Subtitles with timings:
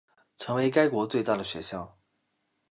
[0.39, 1.95] 成为该国最大的学校。